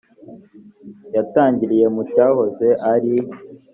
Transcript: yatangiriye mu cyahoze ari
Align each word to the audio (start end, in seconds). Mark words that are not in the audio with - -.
yatangiriye 1.15 1.85
mu 1.95 2.01
cyahoze 2.11 2.67
ari 2.93 3.15